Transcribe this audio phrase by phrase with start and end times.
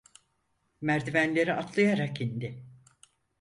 [0.81, 2.53] Merdivenleri atlayarak indi.